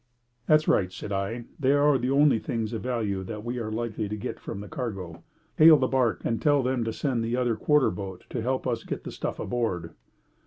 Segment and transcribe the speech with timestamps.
[0.47, 1.45] "That's right," said I.
[1.59, 4.67] "They are the only things of value that we are likely to get from the
[4.67, 5.21] cargo.
[5.57, 8.79] Hail the barque and tell them to send the other quarter boat to help us
[8.79, 9.93] to get the stuff aboard."